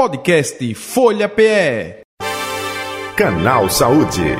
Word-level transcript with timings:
Podcast 0.00 0.74
Folha 0.76 1.28
PE. 1.28 2.00
Canal 3.14 3.68
Saúde. 3.68 4.34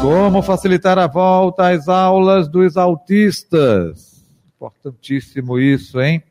Como 0.00 0.40
facilitar 0.40 0.96
a 0.96 1.08
volta 1.08 1.70
às 1.70 1.88
aulas 1.88 2.46
dos 2.46 2.76
autistas? 2.76 4.24
Importantíssimo 4.54 5.58
isso, 5.58 6.00
hein? 6.00 6.22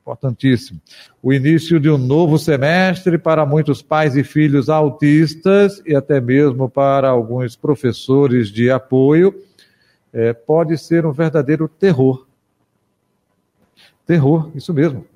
Importantíssimo. 0.00 0.80
O 1.22 1.32
início 1.32 1.78
de 1.78 1.88
um 1.88 1.96
novo 1.96 2.40
semestre 2.40 3.16
para 3.16 3.46
muitos 3.46 3.80
pais 3.80 4.16
e 4.16 4.24
filhos 4.24 4.68
autistas 4.68 5.80
e 5.86 5.94
até 5.94 6.20
mesmo 6.20 6.68
para 6.68 7.08
alguns 7.08 7.54
professores 7.54 8.48
de 8.48 8.68
apoio 8.68 9.32
é, 10.12 10.32
pode 10.32 10.76
ser 10.76 11.06
um 11.06 11.12
verdadeiro 11.12 11.68
terror. 11.68 12.26
Terror, 14.04 14.50
isso 14.56 14.74
mesmo. 14.74 15.06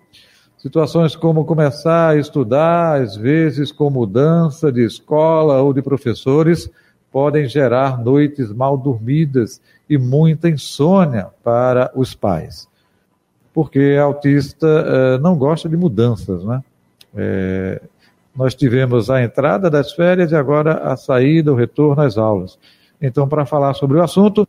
Situações 0.63 1.17
como 1.17 1.45
começar 1.45 2.11
a 2.11 2.17
estudar, 2.17 3.03
às 3.03 3.17
vezes 3.17 3.73
com 3.73 3.91
mudança 3.91 4.71
de 4.71 4.85
escola 4.85 5.61
ou 5.61 5.73
de 5.73 5.83
professores, 5.83 6.71
podem 7.11 7.49
gerar 7.49 8.03
noites 8.03 8.53
mal 8.53 8.79
dormidas 8.79 9.61
e 9.91 9.99
muita 9.99 10.49
insônia 10.49 11.29
para 11.43 11.91
os 11.95 12.15
pais 12.15 12.71
porque 13.53 13.99
autista 14.03 14.67
uh, 14.67 15.19
não 15.21 15.37
gosta 15.37 15.69
de 15.69 15.77
mudanças, 15.77 16.45
né? 16.45 16.63
É, 17.15 17.83
nós 18.35 18.55
tivemos 18.55 19.11
a 19.11 19.23
entrada 19.23 19.69
das 19.69 19.93
férias 19.93 20.33
e 20.33 20.37
agora 20.37 20.91
a 20.91 20.97
saída, 20.97 21.53
o 21.53 21.55
retorno 21.55 22.03
às 22.03 22.17
aulas. 22.17 22.59
Então, 23.01 23.29
para 23.29 23.45
falar 23.45 23.75
sobre 23.75 23.99
o 23.99 24.03
assunto, 24.03 24.49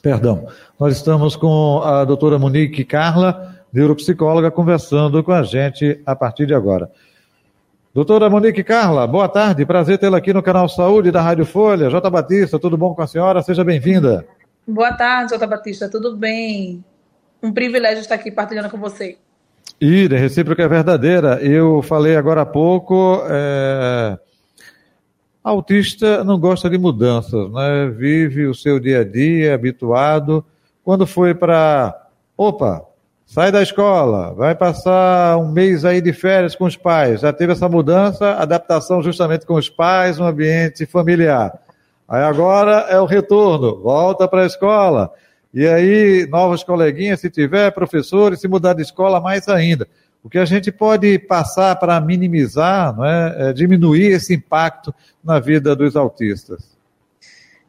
perdão, 0.00 0.46
nós 0.80 0.96
estamos 0.96 1.36
com 1.36 1.82
a 1.84 2.04
doutora 2.06 2.38
Monique 2.38 2.84
Carla, 2.84 3.61
neuropsicóloga, 3.72 4.50
conversando 4.50 5.22
com 5.22 5.32
a 5.32 5.42
gente 5.42 6.00
a 6.04 6.14
partir 6.14 6.46
de 6.46 6.54
agora. 6.54 6.90
Doutora 7.94 8.28
Monique 8.30 8.64
Carla, 8.64 9.06
boa 9.06 9.28
tarde, 9.28 9.66
prazer 9.66 9.98
tê-la 9.98 10.18
aqui 10.18 10.32
no 10.32 10.42
canal 10.42 10.68
Saúde 10.68 11.10
da 11.10 11.20
Rádio 11.20 11.44
Folha. 11.44 11.90
J. 11.90 12.10
Batista, 12.10 12.58
tudo 12.58 12.76
bom 12.76 12.94
com 12.94 13.02
a 13.02 13.06
senhora? 13.06 13.42
Seja 13.42 13.62
bem-vinda. 13.62 14.26
Boa 14.66 14.92
tarde, 14.92 15.32
J. 15.32 15.46
Batista, 15.46 15.88
tudo 15.88 16.16
bem? 16.16 16.84
um 17.42 17.52
privilégio 17.52 18.00
estar 18.00 18.14
aqui 18.14 18.30
partilhando 18.30 18.70
com 18.70 18.78
você. 18.78 19.18
Ira, 19.80 20.16
recíproca 20.16 20.62
é 20.62 20.68
verdadeira. 20.68 21.42
Eu 21.42 21.82
falei 21.82 22.16
agora 22.16 22.42
há 22.42 22.46
pouco, 22.46 23.20
é... 23.28 24.16
autista 25.42 26.22
não 26.22 26.38
gosta 26.38 26.70
de 26.70 26.78
mudanças, 26.78 27.50
né? 27.50 27.88
Vive 27.88 28.46
o 28.46 28.54
seu 28.54 28.78
dia 28.78 29.00
a 29.00 29.04
dia, 29.04 29.54
habituado. 29.54 30.44
Quando 30.84 31.06
foi 31.06 31.34
para, 31.34 32.08
opa, 32.36 32.86
sai 33.32 33.50
da 33.50 33.62
escola, 33.62 34.34
vai 34.34 34.54
passar 34.54 35.38
um 35.38 35.50
mês 35.50 35.86
aí 35.86 36.02
de 36.02 36.12
férias 36.12 36.54
com 36.54 36.66
os 36.66 36.76
pais, 36.76 37.22
já 37.22 37.32
teve 37.32 37.52
essa 37.52 37.66
mudança, 37.66 38.34
adaptação 38.34 39.02
justamente 39.02 39.46
com 39.46 39.54
os 39.54 39.70
pais, 39.70 40.20
um 40.20 40.24
ambiente 40.24 40.84
familiar. 40.84 41.58
Aí 42.06 42.22
agora 42.24 42.88
é 42.90 43.00
o 43.00 43.06
retorno, 43.06 43.80
volta 43.80 44.28
para 44.28 44.42
a 44.42 44.46
escola. 44.46 45.10
E 45.54 45.66
aí, 45.66 46.26
novos 46.28 46.62
coleguinhas, 46.62 47.20
se 47.20 47.30
tiver, 47.30 47.70
professores, 47.70 48.38
se 48.38 48.48
mudar 48.48 48.74
de 48.74 48.82
escola, 48.82 49.18
mais 49.18 49.48
ainda. 49.48 49.88
O 50.22 50.28
que 50.28 50.38
a 50.38 50.44
gente 50.44 50.70
pode 50.70 51.18
passar 51.20 51.74
para 51.76 51.98
minimizar, 52.02 52.94
não 52.94 53.06
é, 53.06 53.48
é 53.48 53.52
diminuir 53.54 54.12
esse 54.12 54.34
impacto 54.34 54.94
na 55.24 55.40
vida 55.40 55.74
dos 55.74 55.96
autistas? 55.96 56.71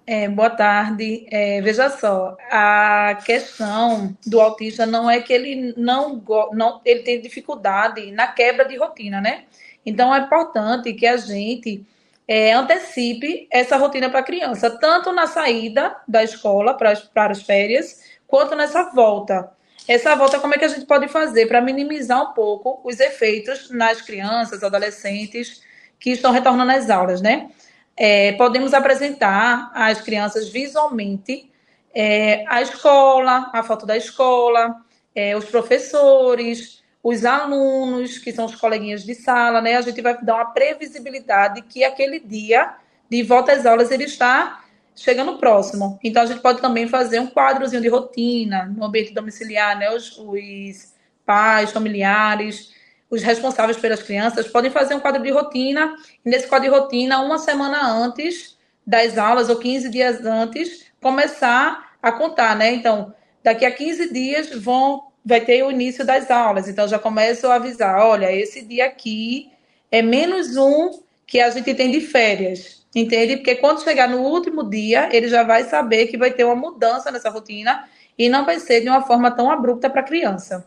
É, 0.06 0.28
boa 0.28 0.50
tarde. 0.50 1.26
É, 1.32 1.62
veja 1.62 1.90
só, 1.90 2.36
a 2.52 3.18
questão 3.26 4.16
do 4.26 4.42
autista 4.42 4.86
não 4.86 5.10
é 5.10 5.22
que 5.22 5.32
ele 5.32 5.74
não, 5.78 6.22
não 6.52 6.82
ele 6.84 7.04
tem 7.04 7.22
dificuldade 7.22 8.12
na 8.12 8.28
quebra 8.28 8.66
de 8.66 8.78
rotina, 8.78 9.22
né? 9.22 9.46
Então 9.86 10.14
é 10.14 10.20
importante 10.20 10.94
que 10.94 11.08
a 11.08 11.16
gente 11.16 11.86
é, 12.28 12.52
antecipe 12.52 13.48
essa 13.50 13.78
rotina 13.78 14.10
para 14.10 14.20
a 14.20 14.24
criança, 14.24 14.70
tanto 14.70 15.14
na 15.14 15.26
saída 15.26 15.96
da 16.06 16.22
escola 16.22 16.74
para 16.74 16.92
as, 16.92 17.02
para 17.02 17.32
as 17.32 17.42
férias, 17.42 18.02
quanto 18.28 18.56
nessa 18.56 18.84
volta. 18.92 19.52
Essa 19.88 20.16
volta, 20.16 20.40
como 20.40 20.54
é 20.54 20.58
que 20.58 20.66
a 20.66 20.70
gente 20.70 20.86
pode 20.86 21.08
fazer 21.08 21.46
para 21.46 21.62
minimizar 21.62 22.32
um 22.32 22.34
pouco 22.34 22.82
os 22.84 23.00
efeitos 23.00 23.70
nas 23.70 24.02
crianças, 24.02 24.64
adolescentes 24.64 25.62
que 26.00 26.12
estão 26.12 26.32
retornando 26.32 26.72
às 26.72 26.90
aulas, 26.90 27.22
né? 27.22 27.50
É, 27.96 28.32
podemos 28.34 28.74
apresentar 28.74 29.72
às 29.74 30.02
crianças 30.02 30.50
visualmente 30.50 31.52
é, 31.94 32.44
a 32.48 32.62
escola, 32.62 33.52
a 33.54 33.62
foto 33.62 33.86
da 33.86 33.96
escola, 33.96 34.76
é, 35.16 35.38
os 35.38 35.46
professores, 35.46 36.84
os 37.04 37.24
alunos, 37.26 38.18
que 38.18 38.32
são 38.32 38.46
os 38.46 38.56
coleguinhas 38.56 39.04
de 39.04 39.14
sala, 39.14 39.62
né? 39.62 39.76
A 39.76 39.82
gente 39.82 40.02
vai 40.02 40.18
dar 40.24 40.36
uma 40.36 40.46
previsibilidade 40.46 41.62
que 41.62 41.84
aquele 41.84 42.20
dia 42.20 42.76
de 43.10 43.22
volta 43.22 43.52
às 43.52 43.66
aulas 43.66 43.92
ele 43.92 44.06
está 44.06 44.64
chegando 44.96 45.38
próximo. 45.38 46.00
Então 46.04 46.24
a 46.24 46.26
gente 46.26 46.42
pode 46.42 46.62
também 46.62 46.88
fazer 46.88 47.20
um 47.20 47.28
quadrozinho 47.28 47.82
de 47.82 47.90
rotina 47.90 48.66
no 48.66 48.86
ambiente 48.86 49.14
domiciliar, 49.14 49.78
né? 49.78 49.92
Os, 49.92 50.18
os 50.18 50.94
pais, 51.26 51.72
familiares, 51.72 52.74
os 53.14 53.22
responsáveis 53.22 53.78
pelas 53.78 54.02
crianças 54.02 54.48
podem 54.48 54.72
fazer 54.72 54.96
um 54.96 55.00
quadro 55.00 55.22
de 55.22 55.30
rotina 55.30 55.96
e 56.26 56.30
nesse 56.30 56.48
quadro 56.48 56.68
de 56.68 56.76
rotina, 56.76 57.22
uma 57.22 57.38
semana 57.38 57.88
antes 57.88 58.58
das 58.86 59.20
aulas 59.20 59.50
ou 59.50 59.56
15 59.58 59.88
dias 59.90 60.26
antes, 60.26 60.88
começar 61.00 61.94
a 62.02 62.12
contar, 62.12 62.56
né? 62.56 62.74
Então, 62.74 63.14
daqui 63.44 63.66
a 63.66 63.72
15 63.72 64.12
dias 64.12 64.50
vão 64.60 65.12
vai 65.24 65.40
ter 65.40 65.64
o 65.64 65.70
início 65.70 66.04
das 66.04 66.32
aulas. 66.32 66.68
Então, 66.68 66.88
já 66.88 66.98
começo 66.98 67.46
a 67.48 67.56
avisar: 67.56 68.00
olha, 68.00 68.32
esse 68.32 68.64
dia 68.64 68.88
aqui 68.88 69.52
é 69.92 70.02
menos 70.02 70.58
um 70.58 71.04
que 71.28 71.40
a 71.40 71.52
gente 71.52 71.72
tem 71.76 71.92
de 71.92 72.02
férias, 72.02 72.84
entende? 72.96 73.38
Porque 73.38 73.56
quando 73.56 73.84
chegar 73.84 74.10
no 74.10 74.22
último 74.22 74.68
dia, 74.68 75.08
ele 75.16 75.28
já 75.28 75.44
vai 75.44 75.66
saber 75.66 76.08
que 76.08 76.18
vai 76.18 76.32
ter 76.32 76.46
uma 76.46 76.56
mudança 76.56 77.12
nessa 77.12 77.30
rotina 77.30 77.88
e 78.18 78.28
não 78.28 78.44
vai 78.44 78.60
ser 78.60 78.82
de 78.82 78.90
uma 78.90 79.04
forma 79.04 79.30
tão 79.30 79.52
abrupta 79.52 79.88
para 79.88 80.02
a 80.02 80.04
criança. 80.04 80.66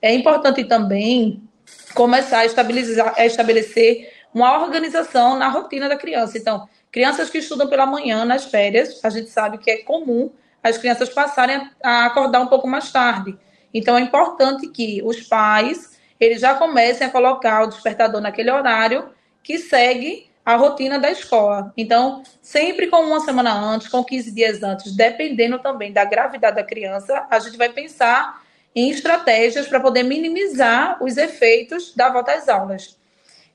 É 0.00 0.12
importante 0.12 0.64
também 0.64 1.51
começar 1.94 2.38
a, 2.38 2.46
estabilizar, 2.46 3.14
a 3.16 3.26
estabelecer 3.26 4.12
uma 4.34 4.62
organização 4.62 5.38
na 5.38 5.48
rotina 5.48 5.88
da 5.88 5.96
criança. 5.96 6.38
Então, 6.38 6.68
crianças 6.90 7.30
que 7.30 7.38
estudam 7.38 7.68
pela 7.68 7.86
manhã 7.86 8.24
nas 8.24 8.44
férias, 8.44 9.00
a 9.04 9.10
gente 9.10 9.30
sabe 9.30 9.58
que 9.58 9.70
é 9.70 9.78
comum 9.78 10.30
as 10.62 10.78
crianças 10.78 11.08
passarem 11.08 11.70
a 11.82 12.06
acordar 12.06 12.40
um 12.40 12.46
pouco 12.46 12.68
mais 12.68 12.90
tarde. 12.90 13.36
Então, 13.74 13.96
é 13.96 14.00
importante 14.00 14.68
que 14.68 15.02
os 15.04 15.20
pais 15.22 15.92
eles 16.20 16.40
já 16.40 16.54
comecem 16.54 17.06
a 17.06 17.10
colocar 17.10 17.62
o 17.62 17.66
despertador 17.66 18.20
naquele 18.20 18.50
horário 18.50 19.10
que 19.42 19.58
segue 19.58 20.30
a 20.44 20.56
rotina 20.56 20.98
da 20.98 21.10
escola. 21.10 21.72
Então, 21.76 22.22
sempre 22.40 22.86
com 22.86 23.00
uma 23.02 23.20
semana 23.20 23.52
antes, 23.52 23.88
com 23.88 24.04
15 24.04 24.32
dias 24.32 24.62
antes, 24.62 24.94
dependendo 24.94 25.58
também 25.58 25.92
da 25.92 26.04
gravidade 26.04 26.56
da 26.56 26.62
criança, 26.62 27.26
a 27.30 27.38
gente 27.38 27.56
vai 27.56 27.68
pensar 27.70 28.41
em 28.74 28.90
estratégias 28.90 29.66
para 29.66 29.80
poder 29.80 30.02
minimizar 30.02 31.02
os 31.02 31.16
efeitos 31.16 31.94
da 31.94 32.08
volta 32.08 32.32
às 32.32 32.48
aulas. 32.48 32.98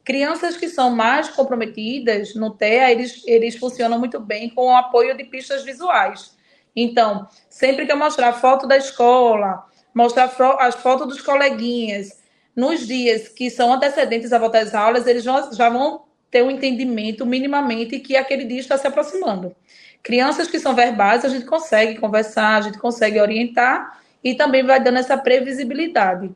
Crianças 0.03 0.55
que 0.55 0.69
são 0.69 0.89
mais 0.89 1.29
comprometidas 1.29 2.33
no 2.33 2.51
TEA, 2.51 2.91
eles, 2.91 3.23
eles 3.25 3.57
funcionam 3.57 3.99
muito 3.99 4.19
bem 4.19 4.49
com 4.49 4.67
o 4.67 4.75
apoio 4.75 5.17
de 5.17 5.25
pistas 5.25 5.63
visuais. 5.63 6.35
Então, 6.75 7.27
sempre 7.49 7.85
que 7.85 7.91
eu 7.91 7.97
mostrar 7.97 8.33
foto 8.33 8.67
da 8.67 8.77
escola, 8.77 9.65
mostrar 9.93 10.31
as 10.59 10.75
fotos 10.75 11.07
dos 11.07 11.21
coleguinhas 11.21 12.21
nos 12.55 12.87
dias 12.87 13.27
que 13.27 13.49
são 13.49 13.73
antecedentes 13.73 14.31
à 14.31 14.39
volta 14.39 14.59
às 14.59 14.73
aulas, 14.73 15.07
eles 15.07 15.23
já 15.23 15.69
vão 15.69 16.03
ter 16.29 16.43
um 16.43 16.51
entendimento 16.51 17.25
minimamente 17.25 17.99
que 17.99 18.15
aquele 18.15 18.45
dia 18.45 18.59
está 18.59 18.77
se 18.77 18.87
aproximando. 18.87 19.55
Crianças 20.03 20.47
que 20.47 20.59
são 20.59 20.73
verbais, 20.73 21.25
a 21.25 21.29
gente 21.29 21.45
consegue 21.45 21.99
conversar, 21.99 22.57
a 22.57 22.61
gente 22.61 22.77
consegue 22.77 23.19
orientar 23.19 23.99
e 24.27 24.35
também 24.35 24.61
vai 24.61 24.77
dando 24.77 24.97
essa 24.97 25.17
previsibilidade. 25.17 26.29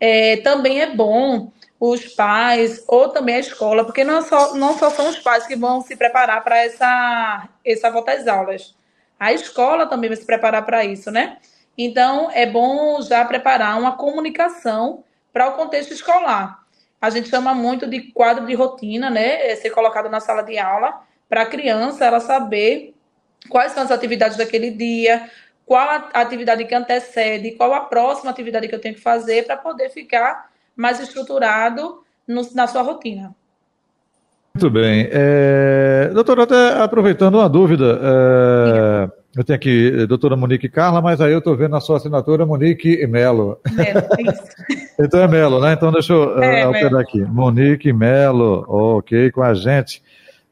É, 0.00 0.38
também 0.38 0.80
é 0.80 0.94
bom 0.94 1.52
os 1.78 2.06
pais 2.14 2.82
ou 2.88 3.10
também 3.10 3.34
a 3.34 3.40
escola, 3.40 3.84
porque 3.84 4.02
não 4.02 4.22
só, 4.22 4.54
não 4.54 4.78
só 4.78 4.88
são 4.88 5.10
os 5.10 5.18
pais 5.18 5.46
que 5.46 5.54
vão 5.54 5.82
se 5.82 5.94
preparar 5.96 6.42
para 6.42 6.56
essa, 6.56 7.46
essa 7.62 7.90
volta 7.90 8.12
às 8.12 8.26
aulas. 8.26 8.74
A 9.20 9.34
escola 9.34 9.86
também 9.86 10.08
vai 10.08 10.16
se 10.16 10.24
preparar 10.24 10.64
para 10.64 10.82
isso, 10.82 11.10
né? 11.10 11.36
Então, 11.76 12.30
é 12.32 12.46
bom 12.46 13.02
já 13.02 13.22
preparar 13.26 13.78
uma 13.78 13.98
comunicação 13.98 15.04
para 15.30 15.48
o 15.48 15.52
contexto 15.52 15.92
escolar. 15.92 16.60
A 16.98 17.10
gente 17.10 17.28
chama 17.28 17.54
muito 17.54 17.86
de 17.86 18.12
quadro 18.12 18.46
de 18.46 18.54
rotina, 18.54 19.10
né? 19.10 19.46
É 19.46 19.54
ser 19.56 19.68
colocado 19.68 20.08
na 20.08 20.20
sala 20.20 20.42
de 20.42 20.58
aula 20.58 21.02
para 21.28 21.42
a 21.42 21.46
criança 21.46 22.06
ela 22.06 22.20
saber 22.20 22.94
quais 23.50 23.72
são 23.72 23.82
as 23.82 23.90
atividades 23.90 24.38
daquele 24.38 24.70
dia, 24.70 25.30
qual 25.66 25.88
a 26.14 26.20
atividade 26.20 26.64
que 26.64 26.74
antecede, 26.74 27.50
qual 27.52 27.74
a 27.74 27.80
próxima 27.80 28.30
atividade 28.30 28.68
que 28.68 28.74
eu 28.74 28.80
tenho 28.80 28.94
que 28.94 29.00
fazer 29.00 29.44
para 29.44 29.56
poder 29.56 29.90
ficar 29.90 30.48
mais 30.76 31.00
estruturado 31.00 32.02
no, 32.26 32.48
na 32.54 32.68
sua 32.68 32.82
rotina. 32.82 33.34
Muito 34.54 34.70
bem. 34.70 35.08
É, 35.10 36.10
doutora, 36.14 36.44
até 36.44 36.80
aproveitando 36.80 37.34
uma 37.34 37.48
dúvida, 37.48 38.00
é, 38.02 39.10
Eu 39.36 39.44
tenho 39.44 39.56
aqui 39.56 39.92
a 39.94 40.02
eh, 40.02 40.06
doutora 40.06 40.34
Monique 40.34 40.66
Carla, 40.66 41.02
mas 41.02 41.20
aí 41.20 41.30
eu 41.30 41.40
estou 41.40 41.54
vendo 41.54 41.76
a 41.76 41.80
sua 41.80 41.98
assinatura 41.98 42.46
Monique 42.46 43.06
Melo. 43.06 43.60
Melo, 43.70 44.08
isso. 44.18 44.42
então 44.98 45.20
é 45.20 45.28
Melo, 45.28 45.60
né? 45.60 45.74
Então 45.74 45.92
deixa 45.92 46.14
eu 46.14 46.42
é, 46.42 46.64
uh, 46.64 46.68
alterar 46.68 47.02
aqui. 47.02 47.20
Monique 47.20 47.92
Melo, 47.92 48.64
ok, 48.66 49.30
com 49.30 49.42
a 49.42 49.52
gente, 49.52 50.02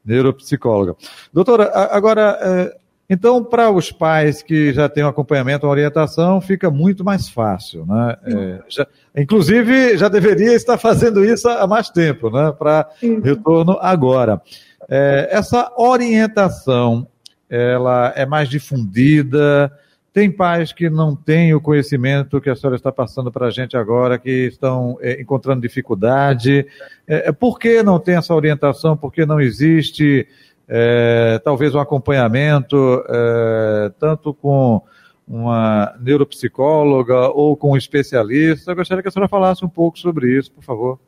neuropsicóloga. 0.05 0.95
Doutora, 1.33 1.71
agora, 1.73 2.37
uh, 2.39 2.79
então 3.09 3.43
para 3.43 3.69
os 3.69 3.91
pais 3.91 4.41
que 4.41 4.73
já 4.73 4.89
têm 4.89 5.03
um 5.03 5.07
acompanhamento, 5.07 5.65
uma 5.65 5.71
orientação, 5.71 6.41
fica 6.41 6.69
muito 6.71 7.03
mais 7.03 7.29
fácil, 7.29 7.85
né? 7.85 8.17
É, 8.25 8.59
já, 8.67 8.87
inclusive, 9.15 9.97
já 9.97 10.07
deveria 10.07 10.53
estar 10.53 10.77
fazendo 10.77 11.23
isso 11.23 11.47
há 11.47 11.67
mais 11.67 11.89
tempo, 11.89 12.29
né? 12.29 12.51
Para 12.51 12.89
retorno 13.23 13.77
agora. 13.79 14.41
É, 14.89 15.29
essa 15.31 15.71
orientação 15.77 17.07
ela 17.49 18.11
é 18.15 18.25
mais 18.25 18.49
difundida. 18.49 19.71
Tem 20.11 20.31
pais 20.31 20.71
que 20.71 20.89
não 20.89 21.15
têm 21.15 21.53
o 21.53 21.59
conhecimento 21.59 22.39
que 22.39 22.49
a 22.49 22.55
senhora 22.55 22.77
está 22.77 22.91
passando 22.91 23.31
para 23.31 23.47
a 23.47 23.51
gente 23.51 23.75
agora, 23.75 24.17
que 24.17 24.47
estão 24.47 24.97
é, 25.01 25.21
encontrando 25.21 25.61
dificuldade. 25.61 26.65
É, 27.07 27.29
é, 27.29 27.31
por 27.31 27.59
que 27.59 27.83
não 27.83 27.99
tem 27.99 28.15
essa 28.15 28.33
orientação? 28.33 28.95
Por 28.95 29.11
que 29.11 29.25
não 29.25 29.41
existe, 29.41 30.25
é, 30.67 31.39
talvez, 31.43 31.75
um 31.75 31.79
acompanhamento, 31.79 33.03
é, 33.07 33.91
tanto 33.99 34.33
com 34.33 34.81
uma 35.27 35.95
neuropsicóloga 35.99 37.29
ou 37.29 37.55
com 37.55 37.71
um 37.71 37.77
especialista? 37.77 38.71
Eu 38.71 38.75
gostaria 38.75 39.01
que 39.01 39.09
a 39.09 39.11
senhora 39.11 39.29
falasse 39.29 39.63
um 39.65 39.69
pouco 39.69 39.97
sobre 39.97 40.37
isso, 40.37 40.51
por 40.51 40.63
favor. 40.63 40.99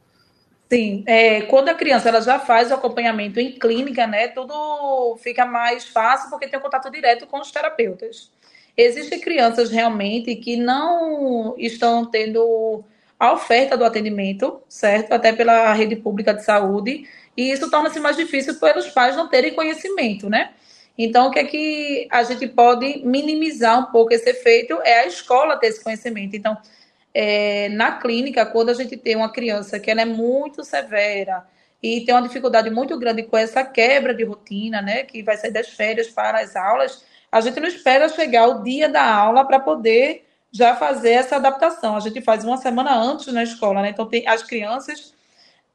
Sim, 0.69 1.03
é, 1.07 1.41
quando 1.41 1.69
a 1.69 1.73
criança 1.73 2.09
ela 2.09 2.21
já 2.21 2.39
faz 2.39 2.71
o 2.71 2.73
acompanhamento 2.73 3.39
em 3.39 3.53
clínica, 3.53 4.05
né, 4.05 4.27
tudo 4.27 5.15
fica 5.23 5.45
mais 5.45 5.87
fácil 5.87 6.29
porque 6.29 6.47
tem 6.47 6.59
um 6.59 6.61
contato 6.61 6.91
direto 6.91 7.25
com 7.25 7.39
os 7.39 7.51
terapeutas. 7.51 8.29
Existem 8.75 9.19
crianças 9.19 9.71
realmente 9.71 10.35
que 10.35 10.57
não 10.57 11.55
estão 11.57 12.05
tendo 12.05 12.83
a 13.19 13.33
oferta 13.33 13.75
do 13.75 13.83
atendimento, 13.83 14.61
certo? 14.69 15.11
Até 15.11 15.33
pela 15.33 15.73
rede 15.73 15.95
pública 15.95 16.33
de 16.33 16.43
saúde, 16.43 17.07
e 17.35 17.51
isso 17.51 17.69
torna-se 17.69 17.99
mais 17.99 18.15
difícil 18.15 18.59
pelos 18.59 18.87
pais 18.89 19.15
não 19.15 19.27
terem 19.27 19.53
conhecimento, 19.53 20.29
né? 20.29 20.51
Então, 20.97 21.27
o 21.27 21.31
que 21.31 21.39
é 21.39 21.43
que 21.43 22.07
a 22.11 22.23
gente 22.23 22.47
pode 22.47 23.01
minimizar 23.05 23.79
um 23.79 23.91
pouco 23.91 24.13
esse 24.13 24.29
efeito 24.29 24.79
é 24.83 25.01
a 25.01 25.05
escola 25.05 25.57
ter 25.57 25.67
esse 25.67 25.83
conhecimento. 25.83 26.35
Então, 26.35 26.57
é, 27.13 27.69
na 27.69 27.93
clínica, 27.93 28.45
quando 28.45 28.69
a 28.69 28.73
gente 28.73 28.97
tem 28.97 29.15
uma 29.15 29.31
criança 29.31 29.79
que 29.79 29.89
ela 29.89 30.01
é 30.01 30.05
muito 30.05 30.63
severa 30.63 31.45
e 31.81 32.01
tem 32.01 32.13
uma 32.13 32.21
dificuldade 32.21 32.69
muito 32.69 32.97
grande 32.97 33.23
com 33.23 33.37
essa 33.37 33.63
quebra 33.63 34.13
de 34.13 34.23
rotina, 34.23 34.81
né, 34.81 35.03
que 35.03 35.21
vai 35.21 35.37
sair 35.37 35.51
das 35.51 35.69
férias 35.69 36.07
para 36.07 36.39
as 36.39 36.55
aulas, 36.55 37.03
a 37.31 37.41
gente 37.41 37.59
não 37.59 37.67
espera 37.67 38.09
chegar 38.09 38.47
o 38.47 38.63
dia 38.63 38.89
da 38.89 39.03
aula 39.03 39.45
para 39.45 39.59
poder 39.59 40.26
já 40.51 40.75
fazer 40.75 41.11
essa 41.11 41.35
adaptação. 41.35 41.95
A 41.95 41.99
gente 41.99 42.21
faz 42.21 42.43
uma 42.43 42.57
semana 42.57 42.95
antes 42.95 43.27
na 43.33 43.43
escola, 43.43 43.81
né? 43.81 43.89
Então 43.89 44.05
tem 44.05 44.27
as 44.27 44.43
crianças 44.43 45.13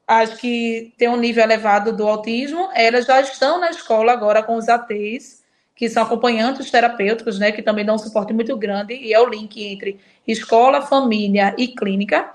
as 0.07 0.33
que 0.33 0.93
têm 0.97 1.07
um 1.07 1.17
nível 1.17 1.43
elevado 1.43 1.95
do 1.95 2.07
autismo, 2.07 2.69
elas 2.73 3.05
já 3.05 3.21
estão 3.21 3.59
na 3.59 3.69
escola 3.69 4.11
agora 4.11 4.43
com 4.43 4.55
os 4.55 4.67
ATs, 4.67 5.43
que 5.75 5.89
são 5.89 6.03
acompanhantes 6.03 6.69
terapêuticos, 6.69 7.39
né, 7.39 7.51
que 7.51 7.61
também 7.61 7.85
dão 7.85 7.95
um 7.95 7.99
suporte 7.99 8.33
muito 8.33 8.55
grande, 8.57 8.93
e 8.93 9.13
é 9.13 9.19
o 9.19 9.27
link 9.27 9.63
entre 9.63 9.99
escola, 10.27 10.81
família 10.81 11.55
e 11.57 11.69
clínica, 11.69 12.31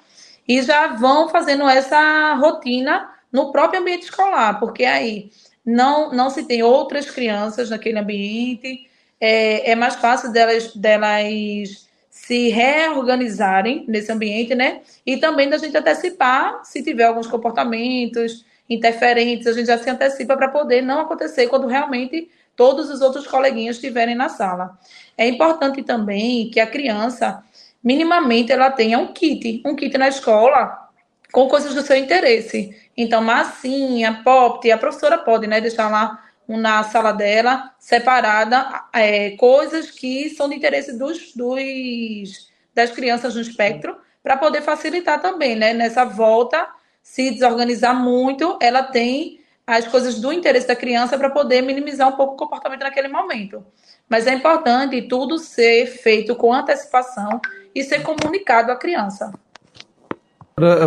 e 0.46 0.62
já 0.62 0.88
vão 0.88 1.29
fazendo 1.29 1.69
essa 1.69 2.35
rotina 2.35 3.11
no 3.31 3.52
próprio 3.52 3.81
ambiente 3.81 4.05
escolar, 4.05 4.58
porque 4.58 4.85
aí 4.85 5.31
não, 5.64 6.11
não 6.12 6.31
se 6.31 6.44
tem 6.44 6.62
outras 6.62 7.11
crianças 7.11 7.69
naquele 7.69 7.99
ambiente, 7.99 8.88
é, 9.20 9.73
é 9.73 9.75
mais 9.75 9.94
fácil 9.96 10.32
delas, 10.32 10.75
delas 10.75 11.88
se 12.28 12.50
reorganizarem 12.50 13.86
nesse 13.88 14.12
ambiente, 14.12 14.54
né? 14.54 14.82
E 15.06 15.16
também 15.16 15.48
da 15.48 15.56
gente 15.56 15.75
antecipar 15.75 16.62
se 16.62 16.82
tiver 16.82 17.04
alguns 17.04 17.26
comportamentos 17.26 18.44
interferentes, 18.69 19.46
a 19.46 19.54
gente 19.54 19.64
já 19.64 19.78
se 19.78 19.88
antecipa 19.88 20.36
para 20.36 20.48
poder 20.48 20.82
não 20.82 21.00
acontecer 21.00 21.48
quando 21.48 21.66
realmente 21.66 22.28
todos 22.54 22.90
os 22.90 23.00
outros 23.00 23.26
coleguinhas 23.26 23.76
estiverem 23.76 24.14
na 24.14 24.28
sala. 24.28 24.78
É 25.16 25.26
importante 25.26 25.82
também 25.82 26.50
que 26.50 26.60
a 26.60 26.66
criança, 26.66 27.42
minimamente, 27.82 28.52
ela 28.52 28.70
tenha 28.70 28.98
um 28.98 29.14
kit, 29.14 29.62
um 29.64 29.75
kit 29.75 29.96
na 29.96 30.08
escola 30.08 30.86
com 31.32 31.48
coisas 31.48 31.75
do 31.75 31.80
seu 31.80 31.96
interesse. 31.96 32.76
Então, 32.94 33.22
massinha, 33.22 34.20
pop, 34.22 34.70
a 34.70 34.76
professora 34.76 35.16
pode 35.16 35.46
né, 35.46 35.62
deixar 35.62 35.88
lá 35.88 36.22
na 36.56 36.83
sala 36.83 37.12
dela, 37.12 37.75
separada, 37.79 38.85
é, 38.93 39.33
coisas 39.33 39.91
que 39.91 40.31
são 40.31 40.49
de 40.49 40.56
interesse 40.56 40.97
dos, 40.97 41.35
dos 41.35 42.49
das 42.75 42.91
crianças 42.91 43.35
no 43.35 43.41
espectro, 43.41 43.97
para 44.23 44.37
poder 44.37 44.62
facilitar 44.62 45.21
também, 45.21 45.56
né? 45.56 45.75
Nessa 45.75 46.05
volta, 46.05 46.69
se 47.03 47.31
desorganizar 47.31 47.95
muito, 47.95 48.56
ela 48.61 48.83
tem 48.83 49.41
as 49.67 49.87
coisas 49.87 50.19
do 50.19 50.33
interesse 50.33 50.67
da 50.67 50.77
criança 50.77 51.19
para 51.19 51.29
poder 51.29 51.61
minimizar 51.61 52.09
um 52.09 52.12
pouco 52.12 52.35
o 52.35 52.37
comportamento 52.37 52.81
naquele 52.81 53.09
momento. 53.09 53.65
Mas 54.09 54.27
é 54.27 54.33
importante 54.33 55.03
tudo 55.03 55.39
ser 55.39 55.87
feito 55.87 56.35
com 56.35 56.53
antecipação 56.53 57.41
e 57.75 57.85
ser 57.85 58.03
comunicado 58.03 58.73
à 58.73 58.77
criança. 58.77 59.31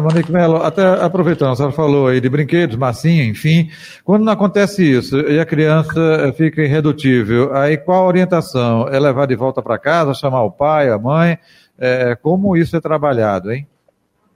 Monique 0.01 0.31
Mello, 0.31 0.57
até 0.57 0.83
aproveitando, 1.03 1.51
a 1.51 1.55
senhora 1.55 1.73
falou 1.73 2.07
aí 2.07 2.19
de 2.19 2.29
brinquedos, 2.29 2.75
massinha, 2.75 3.23
enfim. 3.23 3.69
Quando 4.03 4.23
não 4.23 4.33
acontece 4.33 4.83
isso 4.83 5.19
e 5.21 5.39
a 5.39 5.45
criança 5.45 6.33
fica 6.35 6.61
irredutível, 6.61 7.55
aí 7.55 7.77
qual 7.77 8.03
a 8.03 8.07
orientação? 8.07 8.87
É 8.87 8.99
levar 8.99 9.27
de 9.27 9.35
volta 9.35 9.61
para 9.61 9.77
casa, 9.77 10.13
chamar 10.13 10.43
o 10.43 10.51
pai, 10.51 10.89
a 10.89 10.97
mãe? 10.97 11.37
É, 11.79 12.15
como 12.15 12.55
isso 12.55 12.75
é 12.75 12.81
trabalhado, 12.81 13.51
hein? 13.51 13.67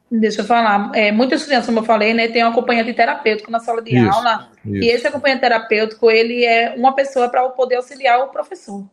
Deixa 0.09 0.41
eu 0.41 0.45
falar. 0.45 0.91
É, 0.93 1.11
muitas 1.11 1.43
crianças, 1.43 1.65
como 1.65 1.79
eu 1.79 1.83
falei, 1.83 2.13
né, 2.13 2.27
tem 2.27 2.43
um 2.43 2.49
acompanhante 2.49 2.93
terapêutico 2.93 3.51
na 3.51 3.59
sala 3.59 3.81
de 3.81 3.95
isso, 3.95 4.09
aula. 4.09 4.49
Isso. 4.65 4.83
E 4.83 4.89
esse 4.89 5.07
acompanhante 5.07 5.41
terapêutico, 5.41 6.09
ele 6.09 6.45
é 6.45 6.73
uma 6.77 6.93
pessoa 6.93 7.27
para 7.29 7.47
poder 7.49 7.75
auxiliar 7.75 8.19
o 8.19 8.27
professor. 8.27 8.83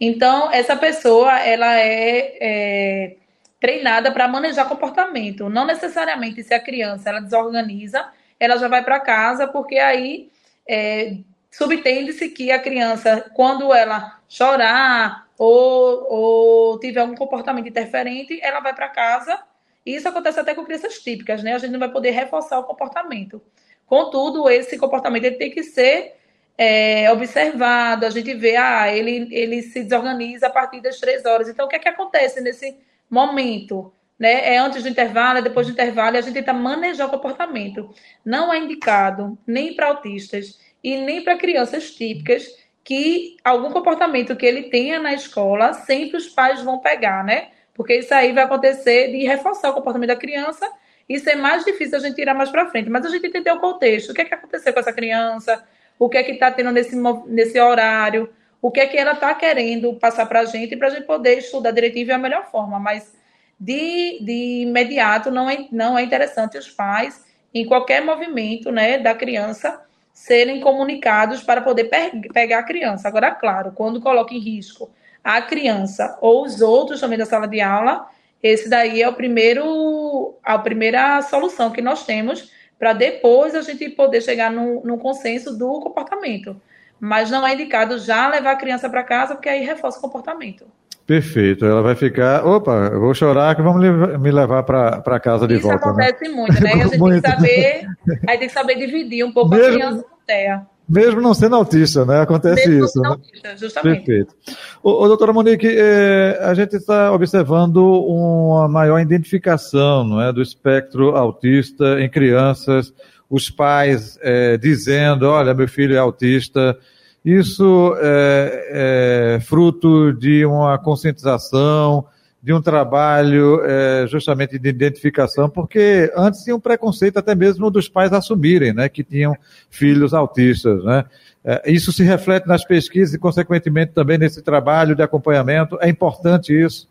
Então, 0.00 0.52
essa 0.52 0.76
pessoa, 0.76 1.38
ela 1.40 1.78
é, 1.78 2.36
é 2.40 3.16
treinada 3.60 4.12
para 4.12 4.28
manejar 4.28 4.68
comportamento. 4.68 5.48
Não 5.48 5.66
necessariamente 5.66 6.42
se 6.42 6.54
a 6.54 6.60
criança 6.60 7.08
ela 7.08 7.20
desorganiza, 7.20 8.06
ela 8.38 8.56
já 8.56 8.68
vai 8.68 8.84
para 8.84 9.00
casa, 9.00 9.46
porque 9.46 9.78
aí 9.78 10.30
é, 10.68 11.16
subtende-se 11.50 12.28
que 12.28 12.50
a 12.50 12.58
criança, 12.58 13.30
quando 13.34 13.72
ela 13.72 14.20
chorar 14.28 15.26
ou, 15.38 16.06
ou 16.10 16.78
tiver 16.80 17.00
algum 17.00 17.14
comportamento 17.14 17.68
interferente, 17.68 18.38
ela 18.42 18.60
vai 18.60 18.74
para 18.74 18.88
casa 18.88 19.42
isso 19.86 20.08
acontece 20.08 20.40
até 20.40 20.52
com 20.52 20.64
crianças 20.64 20.98
típicas, 20.98 21.44
né? 21.44 21.54
A 21.54 21.58
gente 21.58 21.70
não 21.70 21.78
vai 21.78 21.88
poder 21.88 22.10
reforçar 22.10 22.58
o 22.58 22.64
comportamento. 22.64 23.40
Contudo, 23.86 24.50
esse 24.50 24.76
comportamento 24.76 25.24
ele 25.24 25.36
tem 25.36 25.48
que 25.48 25.62
ser 25.62 26.16
é, 26.58 27.10
observado. 27.12 28.04
A 28.04 28.10
gente 28.10 28.34
vê, 28.34 28.56
ah, 28.56 28.92
ele, 28.92 29.28
ele 29.30 29.62
se 29.62 29.84
desorganiza 29.84 30.48
a 30.48 30.50
partir 30.50 30.80
das 30.80 30.98
três 30.98 31.24
horas. 31.24 31.48
Então, 31.48 31.66
o 31.66 31.68
que 31.68 31.76
é 31.76 31.78
que 31.78 31.88
acontece 31.88 32.40
nesse 32.40 32.76
momento? 33.08 33.92
Né? 34.18 34.54
É 34.54 34.58
antes 34.58 34.82
do 34.82 34.88
intervalo, 34.88 35.38
é 35.38 35.42
depois 35.42 35.66
do 35.66 35.72
intervalo, 35.72 36.16
e 36.16 36.18
a 36.18 36.22
gente 36.22 36.34
tenta 36.34 36.52
manejar 36.52 37.06
o 37.06 37.10
comportamento. 37.10 37.94
Não 38.24 38.52
é 38.52 38.58
indicado 38.58 39.38
nem 39.46 39.74
para 39.74 39.88
autistas 39.88 40.58
e 40.82 40.96
nem 40.96 41.22
para 41.22 41.36
crianças 41.36 41.90
típicas 41.90 42.46
que 42.82 43.36
algum 43.44 43.72
comportamento 43.72 44.36
que 44.36 44.46
ele 44.46 44.64
tenha 44.64 45.00
na 45.00 45.12
escola, 45.12 45.72
sempre 45.72 46.16
os 46.16 46.28
pais 46.28 46.62
vão 46.62 46.78
pegar, 46.78 47.24
né? 47.24 47.48
porque 47.76 47.94
isso 47.94 48.12
aí 48.14 48.32
vai 48.32 48.44
acontecer 48.44 49.10
de 49.12 49.18
reforçar 49.26 49.70
o 49.70 49.74
comportamento 49.74 50.08
da 50.08 50.16
criança 50.16 50.68
e 51.06 51.20
ser 51.20 51.36
mais 51.36 51.64
difícil 51.64 51.98
a 51.98 52.00
gente 52.00 52.16
tirar 52.16 52.34
mais 52.34 52.50
para 52.50 52.70
frente. 52.70 52.88
Mas 52.88 53.04
a 53.04 53.10
gente 53.10 53.26
entender 53.26 53.52
o 53.52 53.60
contexto, 53.60 54.10
o 54.10 54.14
que 54.14 54.22
é 54.22 54.24
que 54.24 54.34
aconteceu 54.34 54.72
com 54.72 54.80
essa 54.80 54.92
criança, 54.92 55.62
o 55.98 56.08
que 56.08 56.16
é 56.16 56.22
que 56.22 56.32
está 56.32 56.50
tendo 56.50 56.72
nesse, 56.72 56.96
nesse 57.26 57.60
horário, 57.60 58.30
o 58.60 58.70
que 58.70 58.80
é 58.80 58.86
que 58.86 58.96
ela 58.96 59.12
está 59.12 59.34
querendo 59.34 59.94
passar 59.94 60.26
para 60.26 60.40
a 60.40 60.44
gente, 60.44 60.76
para 60.76 60.88
a 60.88 60.90
gente 60.90 61.04
poder 61.04 61.38
estudar 61.38 61.70
direitinho 61.70 62.08
e 62.08 62.12
a 62.12 62.18
melhor 62.18 62.50
forma. 62.50 62.78
Mas 62.78 63.14
de, 63.58 64.18
de 64.20 64.62
imediato 64.62 65.30
não 65.30 65.48
é, 65.48 65.66
não 65.70 65.98
é 65.98 66.02
interessante 66.02 66.58
os 66.58 66.68
pais, 66.68 67.24
em 67.54 67.64
qualquer 67.64 68.04
movimento 68.04 68.70
né, 68.70 68.98
da 68.98 69.14
criança, 69.14 69.80
serem 70.12 70.60
comunicados 70.60 71.42
para 71.42 71.60
poder 71.60 71.84
pe 71.84 72.28
pegar 72.30 72.60
a 72.60 72.62
criança. 72.62 73.06
Agora, 73.08 73.30
claro, 73.30 73.72
quando 73.72 74.00
coloca 74.00 74.34
em 74.34 74.38
risco 74.38 74.90
a 75.22 75.42
criança 75.42 76.16
ou 76.20 76.44
os 76.44 76.60
outros 76.60 77.00
também 77.00 77.18
da 77.18 77.26
sala 77.26 77.46
de 77.46 77.60
aula, 77.60 78.08
esse 78.42 78.68
daí 78.68 79.02
é 79.02 79.08
o 79.08 79.12
primeiro, 79.12 80.34
a 80.42 80.58
primeira 80.58 81.20
solução 81.22 81.70
que 81.70 81.82
nós 81.82 82.04
temos 82.04 82.50
para 82.78 82.92
depois 82.92 83.54
a 83.54 83.62
gente 83.62 83.88
poder 83.90 84.22
chegar 84.22 84.50
no, 84.50 84.98
consenso 84.98 85.56
do 85.56 85.80
comportamento. 85.80 86.60
Mas 87.00 87.30
não 87.30 87.46
é 87.46 87.54
indicado 87.54 87.98
já 87.98 88.28
levar 88.28 88.52
a 88.52 88.56
criança 88.56 88.88
para 88.88 89.04
casa, 89.04 89.34
porque 89.34 89.48
aí 89.48 89.64
reforça 89.64 89.98
o 89.98 90.00
comportamento. 90.00 90.64
Perfeito, 91.06 91.64
ela 91.64 91.82
vai 91.82 91.94
ficar, 91.94 92.44
opa, 92.44 92.90
eu 92.92 93.00
vou 93.00 93.14
chorar 93.14 93.54
que 93.54 93.62
vamos 93.62 93.80
me 94.18 94.30
levar 94.32 94.64
para 94.64 95.20
casa 95.20 95.46
de 95.46 95.54
Isso 95.54 95.62
volta. 95.62 95.88
Isso 95.88 95.96
né? 95.96 96.04
acontece 96.04 96.28
né? 96.28 96.34
muito, 96.34 96.62
né? 96.62 96.72
a 96.72 96.76
gente 96.76 96.98
muito. 96.98 97.22
tem 97.22 97.30
que 97.30 97.36
saber, 97.36 97.86
aí 98.26 98.38
tem 98.38 98.48
que 98.48 98.54
saber 98.54 98.74
dividir 98.74 99.24
um 99.24 99.30
pouco 99.30 99.50
Mesmo... 99.50 99.66
a 99.66 99.70
criança 99.72 100.02
com 100.02 100.16
terra. 100.26 100.66
Mesmo 100.88 101.20
não 101.20 101.34
sendo 101.34 101.56
autista, 101.56 102.04
né? 102.04 102.20
Acontece 102.20 102.68
Mesmo 102.68 102.84
isso. 102.84 103.00
Não 103.00 103.10
né? 103.10 103.16
autista, 103.16 103.56
justamente. 103.56 104.04
Perfeito. 104.04 104.34
Ô, 104.82 105.02
ô, 105.04 105.08
doutora 105.08 105.32
Monique, 105.32 105.66
é, 105.68 106.38
a 106.42 106.54
gente 106.54 106.76
está 106.76 107.12
observando 107.12 107.76
uma 107.76 108.68
maior 108.68 108.98
identificação 109.00 110.04
não 110.04 110.20
é, 110.20 110.32
do 110.32 110.40
espectro 110.40 111.16
autista 111.16 112.00
em 112.00 112.08
crianças, 112.08 112.92
os 113.28 113.50
pais 113.50 114.18
é, 114.22 114.56
dizendo, 114.56 115.28
olha, 115.28 115.54
meu 115.54 115.68
filho 115.68 115.94
é 115.94 115.98
autista. 115.98 116.76
Isso 117.24 117.96
é, 118.00 119.36
é 119.36 119.40
fruto 119.40 120.12
de 120.12 120.44
uma 120.44 120.78
conscientização, 120.78 122.06
de 122.40 122.52
um 122.52 122.62
trabalho 122.62 123.60
é, 123.64 124.06
justamente 124.06 124.56
de 124.56 124.68
identificação, 124.68 125.50
porque 125.50 126.12
antes 126.16 126.44
tinha 126.44 126.54
um 126.54 126.60
preconceito 126.60 127.16
até 127.16 127.34
mesmo 127.34 127.68
dos 127.72 127.88
pais 127.88 128.12
assumirem 128.12 128.72
né, 128.72 128.88
que 128.88 129.02
tinham 129.02 129.36
filhos 129.68 130.14
autistas. 130.14 130.84
Né? 130.84 131.04
É, 131.44 131.72
isso 131.72 131.92
se 131.92 132.04
reflete 132.04 132.46
nas 132.46 132.64
pesquisas 132.64 133.14
e, 133.14 133.18
consequentemente, 133.18 133.92
também 133.92 134.16
nesse 134.16 134.42
trabalho 134.42 134.94
de 134.94 135.02
acompanhamento. 135.02 135.76
É 135.80 135.88
importante 135.88 136.52
isso. 136.52 136.88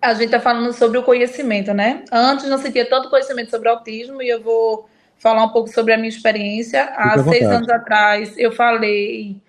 A 0.00 0.14
gente 0.14 0.26
está 0.26 0.40
falando 0.40 0.72
sobre 0.72 0.96
o 0.96 1.02
conhecimento, 1.02 1.74
né? 1.74 2.02
Antes 2.10 2.48
não 2.48 2.58
se 2.58 2.70
tinha 2.70 2.88
tanto 2.88 3.10
conhecimento 3.10 3.50
sobre 3.50 3.68
autismo 3.68 4.22
e 4.22 4.28
eu 4.28 4.42
vou 4.42 4.88
falar 5.24 5.42
um 5.42 5.48
pouco 5.48 5.70
sobre 5.70 5.94
a 5.94 5.96
minha 5.96 6.10
experiência. 6.10 6.84
Há 6.94 7.18
seis 7.24 7.44
anos 7.44 7.70
atrás 7.70 8.36
eu 8.36 8.52
falei 8.52 9.40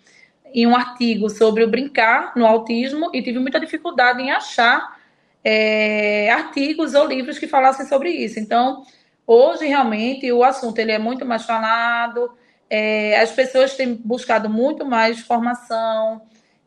em 0.53 0.65
um 0.65 0.74
artigo 0.74 1.29
sobre 1.29 1.65
o 1.65 1.70
brincar 1.70 2.32
no 2.34 2.46
autismo 2.46 3.12
e 3.13 3.22
tive 3.22 3.39
muita 3.39 3.60
dificuldade 3.60 4.22
em 4.22 4.32
achar 4.32 4.98
é, 5.44 6.32
artigos 6.32 6.94
ou 6.94 7.05
livros 7.05 7.38
que 7.38 7.46
falassem 7.46 7.86
sobre 7.86 8.10
isso. 8.10 8.39
Então, 8.39 8.86
hoje 9.27 9.67
realmente 9.67 10.32
o 10.32 10.46
assunto 10.46 10.79
ele 10.79 10.94
é 10.94 10.98
muito 10.98 11.25
mais 11.25 11.44
falado, 11.44 12.32
é, 12.70 13.20
as 13.20 13.32
pessoas 13.32 13.75
têm 13.75 13.96
buscado 13.96 14.50
muito 14.50 14.86
mais 14.86 15.20
formação 15.20 16.22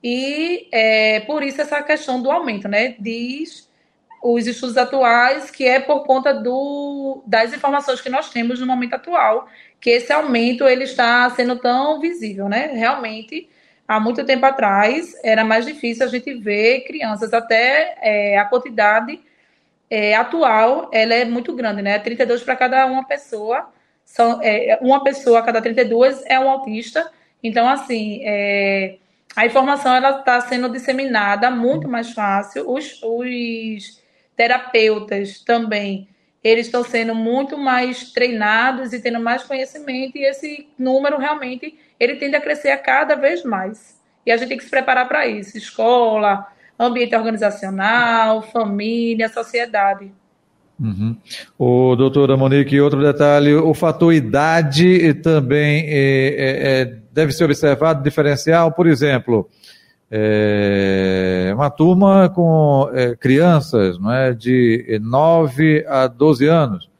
e 0.04 0.68
é, 0.70 1.20
por 1.20 1.42
isso 1.42 1.62
essa 1.62 1.82
questão 1.82 2.20
do 2.20 2.30
aumento, 2.30 2.68
né? 2.68 2.94
Diz 3.00 3.67
os 4.22 4.46
estudos 4.46 4.76
atuais 4.76 5.50
que 5.50 5.64
é 5.64 5.78
por 5.80 6.04
conta 6.04 6.34
do, 6.34 7.22
das 7.26 7.52
informações 7.52 8.00
que 8.00 8.08
nós 8.08 8.30
temos 8.30 8.60
no 8.60 8.66
momento 8.66 8.94
atual 8.94 9.48
que 9.80 9.90
esse 9.90 10.12
aumento 10.12 10.66
ele 10.66 10.84
está 10.84 11.28
sendo 11.30 11.56
tão 11.56 12.00
visível, 12.00 12.48
né? 12.48 12.70
Realmente 12.72 13.48
há 13.86 14.00
muito 14.00 14.24
tempo 14.24 14.44
atrás 14.44 15.14
era 15.22 15.44
mais 15.44 15.64
difícil 15.64 16.04
a 16.04 16.08
gente 16.08 16.34
ver 16.34 16.80
crianças, 16.80 17.32
até 17.32 17.96
é, 18.02 18.38
a 18.38 18.44
quantidade 18.44 19.20
é, 19.90 20.14
atual 20.14 20.90
ela 20.92 21.14
é 21.14 21.24
muito 21.24 21.54
grande, 21.54 21.82
né? 21.82 21.98
32 21.98 22.42
para 22.42 22.56
cada 22.56 22.86
uma 22.86 23.06
pessoa, 23.06 23.70
são, 24.04 24.40
é, 24.42 24.78
uma 24.80 25.02
pessoa 25.04 25.40
a 25.40 25.42
cada 25.42 25.60
32 25.60 26.22
é 26.26 26.40
um 26.40 26.48
autista. 26.48 27.10
Então, 27.42 27.68
assim, 27.68 28.20
é, 28.24 28.96
a 29.36 29.46
informação 29.46 29.94
ela 29.94 30.18
está 30.18 30.40
sendo 30.40 30.68
disseminada 30.68 31.50
muito 31.50 31.86
mais 31.86 32.12
fácil. 32.12 32.70
Os, 32.70 33.00
os 33.02 33.97
terapeutas 34.38 35.40
também 35.40 36.08
eles 36.42 36.66
estão 36.66 36.84
sendo 36.84 37.14
muito 37.14 37.58
mais 37.58 38.12
treinados 38.12 38.92
e 38.92 39.00
tendo 39.00 39.20
mais 39.20 39.42
conhecimento 39.42 40.16
e 40.16 40.24
esse 40.24 40.68
número 40.78 41.18
realmente 41.18 41.76
ele 41.98 42.16
tende 42.16 42.36
a 42.36 42.40
crescer 42.40 42.70
a 42.70 42.78
cada 42.78 43.16
vez 43.16 43.44
mais. 43.44 43.98
E 44.24 44.30
a 44.30 44.36
gente 44.36 44.48
tem 44.48 44.58
que 44.58 44.64
se 44.64 44.70
preparar 44.70 45.08
para 45.08 45.26
isso. 45.26 45.58
Escola, 45.58 46.46
ambiente 46.78 47.14
organizacional, 47.16 48.42
família, 48.42 49.28
sociedade. 49.28 50.12
Uhum. 50.78 51.16
O 51.58 51.96
doutora 51.96 52.36
Monique, 52.36 52.80
outro 52.80 53.02
detalhe, 53.02 53.52
o 53.54 53.74
fator 53.74 54.14
idade 54.14 55.12
também 55.14 55.86
é, 55.88 56.36
é, 56.38 56.84
deve 57.12 57.32
ser 57.32 57.44
observado, 57.44 58.02
diferencial, 58.04 58.70
por 58.70 58.86
exemplo, 58.86 59.50
é, 60.10 61.52
uma 61.54 61.70
turma 61.70 62.30
com 62.30 62.90
é, 62.94 63.14
crianças 63.14 63.98
não 63.98 64.10
é, 64.10 64.32
de 64.32 64.98
9 65.02 65.84
a 65.86 66.06
12 66.06 66.46
anos. 66.46 66.90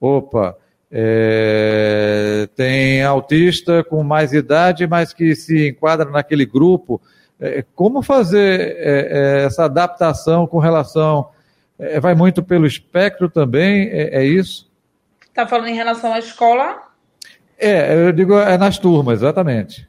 Opa, 0.00 0.56
é, 0.90 2.48
tem 2.56 3.02
autista 3.04 3.84
com 3.84 4.02
mais 4.02 4.32
idade, 4.32 4.86
mas 4.86 5.12
que 5.12 5.34
se 5.34 5.68
enquadra 5.68 6.10
naquele 6.10 6.44
grupo. 6.44 7.00
É, 7.38 7.64
como 7.74 8.02
fazer 8.02 8.76
é, 8.78 9.40
é 9.40 9.44
essa 9.44 9.64
adaptação 9.64 10.46
com 10.46 10.58
relação. 10.58 11.28
Vai 12.00 12.14
muito 12.14 12.42
pelo 12.42 12.66
espectro 12.66 13.28
também, 13.28 13.88
é, 13.90 14.22
é 14.22 14.24
isso? 14.24 14.66
Está 15.20 15.46
falando 15.46 15.68
em 15.68 15.74
relação 15.74 16.10
à 16.14 16.18
escola? 16.18 16.78
É, 17.58 18.06
eu 18.06 18.12
digo 18.12 18.38
é 18.38 18.56
nas 18.56 18.78
turmas, 18.78 19.18
exatamente. 19.18 19.86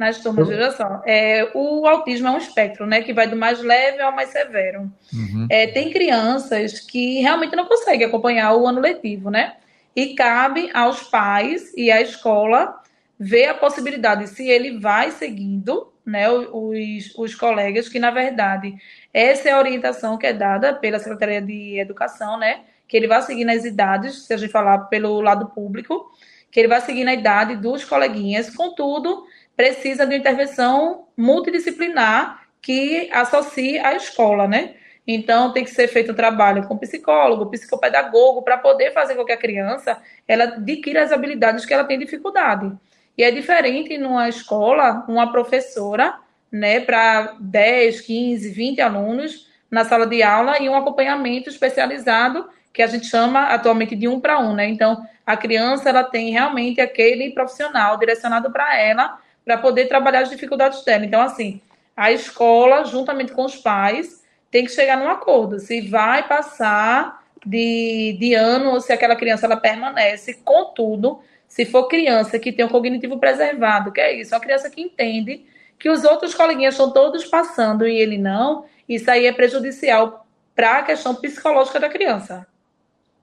Nas 0.00 0.18
turmas, 0.18 0.48
veja 0.48 0.72
só. 0.72 1.02
É, 1.06 1.50
o 1.54 1.86
autismo 1.86 2.26
é 2.26 2.30
um 2.30 2.38
espectro, 2.38 2.86
né? 2.86 3.02
Que 3.02 3.12
vai 3.12 3.28
do 3.28 3.36
mais 3.36 3.60
leve 3.62 4.00
ao 4.00 4.12
mais 4.12 4.30
severo. 4.30 4.90
Uhum. 5.12 5.46
É, 5.48 5.66
tem 5.66 5.92
crianças 5.92 6.80
que 6.80 7.20
realmente 7.20 7.54
não 7.54 7.66
conseguem 7.66 8.06
acompanhar 8.06 8.56
o 8.56 8.66
ano 8.66 8.80
letivo, 8.80 9.30
né? 9.30 9.56
e 9.94 10.14
cabe 10.14 10.70
aos 10.72 11.02
pais 11.02 11.72
e 11.76 11.90
à 11.90 12.00
escola 12.00 12.80
ver 13.18 13.46
a 13.46 13.54
possibilidade 13.54 14.28
se 14.28 14.48
ele 14.48 14.78
vai 14.78 15.10
seguindo 15.10 15.92
né, 16.06 16.30
os, 16.30 17.14
os 17.16 17.34
colegas, 17.34 17.88
que 17.88 17.98
na 17.98 18.10
verdade 18.10 18.74
essa 19.12 19.48
é 19.48 19.52
a 19.52 19.58
orientação 19.58 20.16
que 20.16 20.26
é 20.26 20.32
dada 20.32 20.74
pela 20.74 20.98
Secretaria 20.98 21.42
de 21.42 21.78
Educação, 21.78 22.38
né? 22.38 22.62
Que 22.88 22.96
ele 22.96 23.06
vai 23.06 23.20
seguir 23.22 23.44
nas 23.44 23.64
idades, 23.64 24.26
se 24.26 24.32
a 24.32 24.36
gente 24.36 24.50
falar 24.50 24.78
pelo 24.86 25.20
lado 25.20 25.46
público, 25.50 26.10
que 26.50 26.58
ele 26.58 26.68
vai 26.68 26.80
seguir 26.80 27.04
na 27.04 27.14
idade 27.14 27.56
dos 27.56 27.84
coleguinhas, 27.84 28.54
contudo, 28.54 29.24
precisa 29.60 30.06
de 30.06 30.16
intervenção 30.16 31.08
multidisciplinar 31.14 32.46
que 32.62 33.10
associe 33.12 33.78
à 33.78 33.94
escola, 33.94 34.48
né? 34.48 34.74
Então, 35.06 35.52
tem 35.52 35.64
que 35.64 35.70
ser 35.70 35.86
feito 35.86 36.12
um 36.12 36.14
trabalho 36.14 36.66
com 36.66 36.78
psicólogo, 36.78 37.50
psicopedagogo, 37.50 38.40
para 38.40 38.56
poder 38.56 38.90
fazer 38.94 39.16
com 39.16 39.24
que 39.24 39.32
a 39.32 39.36
criança 39.36 40.00
ela 40.26 40.44
adquira 40.44 41.02
as 41.02 41.12
habilidades 41.12 41.66
que 41.66 41.74
ela 41.74 41.84
tem 41.84 41.98
dificuldade. 41.98 42.72
E 43.18 43.22
é 43.22 43.30
diferente 43.30 43.98
numa 43.98 44.30
escola, 44.30 45.04
uma 45.06 45.30
professora, 45.30 46.18
né, 46.50 46.80
para 46.80 47.34
10, 47.38 48.00
15, 48.00 48.48
20 48.48 48.80
alunos 48.80 49.46
na 49.70 49.84
sala 49.84 50.06
de 50.06 50.22
aula 50.22 50.58
e 50.58 50.70
um 50.70 50.74
acompanhamento 50.74 51.50
especializado 51.50 52.48
que 52.72 52.80
a 52.80 52.86
gente 52.86 53.06
chama 53.06 53.48
atualmente 53.48 53.94
de 53.94 54.08
um 54.08 54.18
para 54.18 54.38
um, 54.38 54.54
né? 54.54 54.66
Então, 54.70 55.06
a 55.26 55.36
criança 55.36 55.90
ela 55.90 56.02
tem 56.02 56.30
realmente 56.30 56.80
aquele 56.80 57.30
profissional 57.32 57.98
direcionado 57.98 58.50
para 58.50 58.78
ela 58.80 59.18
para 59.44 59.58
poder 59.58 59.86
trabalhar 59.86 60.20
as 60.20 60.30
dificuldades 60.30 60.84
dela. 60.84 61.04
Então, 61.04 61.20
assim, 61.20 61.60
a 61.96 62.12
escola, 62.12 62.84
juntamente 62.84 63.32
com 63.32 63.44
os 63.44 63.56
pais, 63.56 64.24
tem 64.50 64.64
que 64.64 64.72
chegar 64.72 64.96
num 64.96 65.08
acordo. 65.08 65.58
Se 65.58 65.80
vai 65.82 66.26
passar 66.26 67.20
de, 67.44 68.16
de 68.18 68.34
ano 68.34 68.70
ou 68.70 68.80
se 68.80 68.92
aquela 68.92 69.16
criança 69.16 69.46
ela 69.46 69.56
permanece. 69.56 70.34
Contudo, 70.44 71.20
se 71.48 71.64
for 71.64 71.88
criança 71.88 72.38
que 72.38 72.52
tem 72.52 72.64
um 72.64 72.68
cognitivo 72.68 73.18
preservado, 73.18 73.92
que 73.92 74.00
é 74.00 74.20
isso, 74.20 74.34
uma 74.34 74.40
criança 74.40 74.70
que 74.70 74.80
entende 74.80 75.44
que 75.78 75.88
os 75.88 76.04
outros 76.04 76.34
coleguinhas 76.34 76.74
estão 76.74 76.92
todos 76.92 77.24
passando 77.24 77.88
e 77.88 77.96
ele 77.96 78.18
não, 78.18 78.66
isso 78.88 79.10
aí 79.10 79.26
é 79.26 79.32
prejudicial 79.32 80.26
para 80.54 80.78
a 80.78 80.82
questão 80.82 81.14
psicológica 81.14 81.80
da 81.80 81.88
criança. 81.88 82.46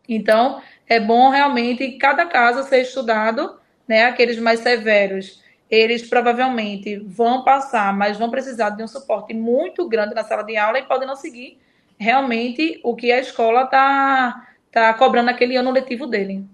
Então, 0.09 0.61
é 0.87 0.99
bom 0.99 1.29
realmente 1.29 1.91
cada 1.93 2.25
caso 2.25 2.67
ser 2.67 2.81
estudado, 2.81 3.59
né, 3.87 4.05
aqueles 4.05 4.39
mais 4.39 4.61
severos 4.61 5.43
eles 5.69 6.07
provavelmente 6.07 6.97
vão 6.97 7.43
passar, 7.43 7.95
mas 7.95 8.17
vão 8.17 8.29
precisar 8.29 8.71
de 8.71 8.83
um 8.83 8.87
suporte 8.87 9.33
muito 9.33 9.87
grande 9.87 10.15
na 10.15 10.23
sala 10.23 10.43
de 10.43 10.55
aula 10.57 10.79
e 10.79 10.83
podem 10.83 11.07
não 11.07 11.15
seguir 11.15 11.57
realmente 11.99 12.79
o 12.83 12.95
que 12.95 13.11
a 13.11 13.19
escola 13.19 13.63
está 13.63 14.47
tá 14.71 14.93
cobrando 14.93 15.27
naquele 15.27 15.55
ano 15.55 15.71
letivo 15.71 16.07
dele. 16.07 16.45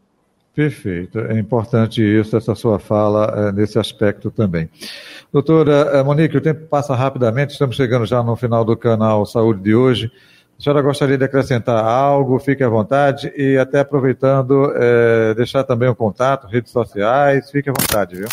Perfeito, 0.56 1.20
é 1.20 1.40
importante 1.40 2.02
isso, 2.02 2.38
essa 2.38 2.54
sua 2.54 2.78
fala 2.78 3.50
é, 3.50 3.52
nesse 3.52 3.80
aspecto 3.80 4.30
também. 4.30 4.70
Doutora 5.32 5.90
eh, 5.94 6.04
Monique, 6.04 6.38
o 6.38 6.42
tempo 6.42 6.68
passa 6.68 6.94
rapidamente, 6.94 7.54
estamos 7.54 7.76
chegando 7.76 8.06
já 8.06 8.22
no 8.22 8.36
final 8.36 8.64
do 8.64 8.78
canal 8.78 9.26
Saúde 9.26 9.64
de 9.64 9.74
hoje. 9.74 10.12
A 10.60 10.62
senhora 10.62 10.84
gostaria 10.84 11.18
de 11.18 11.26
acrescentar 11.26 11.84
algo? 11.84 12.38
Fique 12.38 12.64
à 12.64 12.70
vontade 12.70 13.34
e 13.36 13.58
até 13.58 13.80
aproveitando, 13.80 14.72
é, 14.76 15.34
deixar 15.34 15.64
também 15.64 15.90
o 15.90 15.96
contato, 15.96 16.46
redes 16.46 16.72
sociais, 16.72 17.50
fique 17.50 17.72
à 17.72 17.74
vontade, 17.74 18.16
viu? 18.16 18.28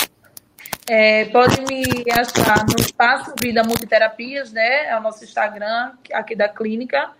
É, 0.92 1.26
pode 1.26 1.60
me 1.72 1.84
achar 2.10 2.66
no 2.66 2.74
Espaço 2.80 3.32
Vida 3.40 3.62
Multiterapias, 3.62 4.52
né? 4.52 4.88
É 4.88 4.96
o 4.98 5.00
nosso 5.00 5.22
Instagram 5.22 5.92
aqui 6.12 6.34
da 6.34 6.48
clínica. 6.48 7.12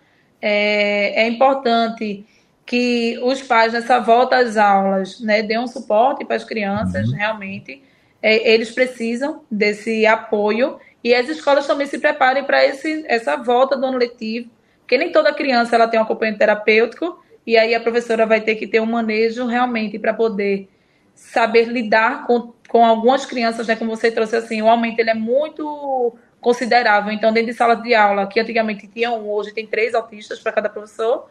É, 0.43 1.23
é 1.23 1.29
importante 1.29 2.27
que 2.67 3.17
os 3.23 3.41
pais, 3.43 3.73
nessa 3.73 4.01
volta 4.01 4.39
às 4.39 4.57
aulas, 4.57 5.21
né, 5.21 5.41
dêem 5.45 5.61
um 5.61 5.69
suporte 5.69 6.25
para 6.25 6.35
as 6.35 6.43
crianças, 6.43 7.11
uhum. 7.11 7.15
realmente. 7.15 7.81
É, 8.21 8.53
eles 8.53 8.73
precisam 8.73 9.45
desse 9.49 10.05
apoio 10.05 10.81
e 11.05 11.15
as 11.15 11.29
escolas 11.29 11.65
também 11.65 11.87
se 11.87 12.01
preparem 12.01 12.43
para 12.43 12.65
essa 12.65 13.37
volta 13.37 13.77
do 13.77 13.87
ano 13.87 13.99
letivo, 13.99 14.51
porque 14.81 14.99
nem 14.99 15.13
toda 15.13 15.33
criança 15.33 15.77
ela 15.77 15.87
tem 15.87 16.01
um 16.01 16.03
acompanhamento 16.03 16.41
terapêutico 16.41 17.25
e 17.47 17.57
aí 17.57 17.73
a 17.73 17.81
professora 17.81 18.27
vai 18.27 18.41
ter 18.41 18.57
que 18.57 18.67
ter 18.67 18.81
um 18.81 18.87
manejo 18.87 19.47
realmente 19.47 19.97
para 19.97 20.13
poder 20.13 20.69
saber 21.15 21.69
lidar 21.69 22.27
com 22.27 22.53
com 22.71 22.85
algumas 22.85 23.27
crianças, 23.27 23.67
né, 23.67 23.75
como 23.75 23.91
você 23.91 24.13
trouxe 24.13 24.37
assim, 24.37 24.63
o 24.63 24.69
aumento 24.69 25.01
ele 25.01 25.11
é 25.11 25.15
muito 25.15 26.17
considerável. 26.41 27.13
Então, 27.13 27.33
dentro 27.33 27.51
de 27.51 27.57
sala 27.57 27.75
de 27.75 27.93
aula, 27.97 28.29
que 28.29 28.39
antigamente 28.39 28.87
tinha 28.87 29.11
um, 29.11 29.29
hoje 29.29 29.53
tem 29.53 29.67
três 29.67 29.93
autistas 29.93 30.39
para 30.39 30.53
cada 30.53 30.69
professor. 30.69 31.29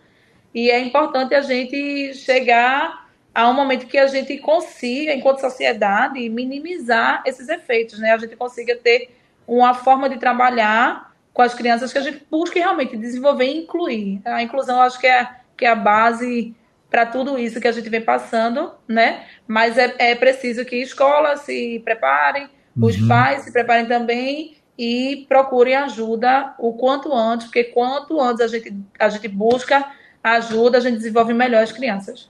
E 0.53 0.69
é 0.69 0.77
importante 0.81 1.33
a 1.33 1.39
gente 1.39 2.13
chegar 2.13 3.07
a 3.33 3.49
um 3.49 3.53
momento 3.53 3.87
que 3.87 3.97
a 3.97 4.07
gente 4.07 4.37
consiga, 4.39 5.13
enquanto 5.13 5.39
sociedade, 5.39 6.27
minimizar 6.27 7.23
esses 7.25 7.47
efeitos, 7.47 7.99
né? 7.99 8.11
A 8.11 8.17
gente 8.17 8.35
consiga 8.35 8.75
ter 8.75 9.15
uma 9.47 9.73
forma 9.73 10.09
de 10.09 10.17
trabalhar 10.17 11.15
com 11.33 11.41
as 11.41 11.53
crianças 11.53 11.93
que 11.93 11.99
a 11.99 12.01
gente 12.01 12.21
busque 12.29 12.59
realmente 12.59 12.97
desenvolver 12.97 13.45
e 13.45 13.59
incluir. 13.59 14.21
A 14.25 14.43
inclusão, 14.43 14.81
acho 14.81 14.99
que 14.99 15.07
é, 15.07 15.29
que 15.55 15.63
é 15.63 15.69
a 15.69 15.75
base 15.75 16.53
para 16.89 17.05
tudo 17.05 17.37
isso 17.37 17.59
que 17.59 17.67
a 17.67 17.71
gente 17.71 17.89
vem 17.89 18.01
passando, 18.01 18.71
né? 18.87 19.25
Mas 19.47 19.77
é, 19.77 19.93
é 19.99 20.15
preciso 20.15 20.65
que 20.65 20.77
escolas 20.77 21.41
se 21.41 21.81
preparem, 21.85 22.49
uhum. 22.75 22.87
os 22.87 22.97
pais 23.07 23.43
se 23.43 23.51
preparem 23.51 23.85
também 23.85 24.57
e 24.77 25.25
procurem 25.27 25.75
ajuda 25.75 26.53
o 26.57 26.73
quanto 26.73 27.13
antes, 27.13 27.47
porque 27.47 27.65
quanto 27.65 28.19
antes 28.19 28.41
a 28.41 28.47
gente, 28.47 28.73
a 28.97 29.09
gente 29.09 29.27
busca 29.27 29.85
ajuda, 30.23 30.77
a 30.77 30.81
gente 30.81 30.97
desenvolve 30.97 31.33
melhor 31.33 31.63
as 31.63 31.71
crianças. 31.71 32.29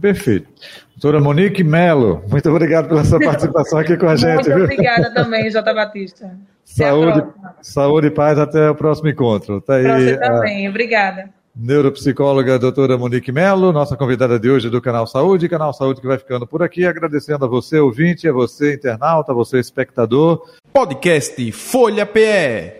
Perfeito. 0.00 0.48
Doutora 0.92 1.20
Monique 1.20 1.64
Melo, 1.64 2.22
muito 2.30 2.48
obrigado 2.48 2.88
pela 2.88 3.04
sua 3.04 3.18
participação 3.18 3.78
aqui 3.80 3.96
com 3.96 4.06
a 4.06 4.14
gente. 4.14 4.48
Muito 4.48 4.64
obrigada 4.64 5.12
também, 5.12 5.50
Jota 5.50 5.74
Batista. 5.74 6.38
Saúde, 6.64 7.26
saúde 7.60 8.06
e 8.06 8.10
paz, 8.10 8.38
até 8.38 8.70
o 8.70 8.74
próximo 8.74 9.08
encontro. 9.08 9.60
Tá 9.60 9.74
aí, 9.74 9.82
você 9.82 10.16
também, 10.16 10.66
a... 10.66 10.70
obrigada. 10.70 11.30
Neuropsicóloga 11.54 12.58
doutora 12.58 12.96
Monique 12.96 13.32
Melo, 13.32 13.72
nossa 13.72 13.96
convidada 13.96 14.38
de 14.38 14.48
hoje 14.48 14.70
do 14.70 14.80
Canal 14.80 15.06
Saúde, 15.06 15.48
Canal 15.48 15.72
Saúde 15.72 16.00
que 16.00 16.06
vai 16.06 16.18
ficando 16.18 16.46
por 16.46 16.62
aqui, 16.62 16.86
agradecendo 16.86 17.44
a 17.44 17.48
você, 17.48 17.78
ouvinte, 17.78 18.28
a 18.28 18.32
você, 18.32 18.74
internauta, 18.74 19.32
a 19.32 19.34
você, 19.34 19.58
espectador. 19.58 20.42
Podcast 20.72 21.52
Folha 21.52 22.06
PE. 22.06 22.78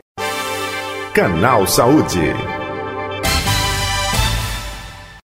Canal 1.12 1.66
Saúde. 1.66 2.59